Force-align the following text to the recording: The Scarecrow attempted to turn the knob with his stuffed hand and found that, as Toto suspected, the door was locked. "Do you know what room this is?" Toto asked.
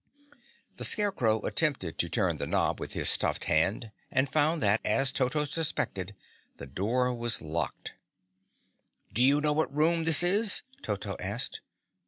The 0.77 0.83
Scarecrow 0.83 1.43
attempted 1.45 1.99
to 1.99 2.09
turn 2.09 2.37
the 2.37 2.47
knob 2.47 2.79
with 2.79 2.93
his 2.93 3.07
stuffed 3.07 3.43
hand 3.43 3.91
and 4.09 4.27
found 4.27 4.59
that, 4.63 4.81
as 4.83 5.11
Toto 5.11 5.45
suspected, 5.45 6.15
the 6.57 6.65
door 6.65 7.13
was 7.13 7.39
locked. 7.39 7.93
"Do 9.13 9.21
you 9.21 9.39
know 9.41 9.53
what 9.53 9.71
room 9.71 10.05
this 10.05 10.23
is?" 10.23 10.63
Toto 10.81 11.17
asked. 11.19 11.61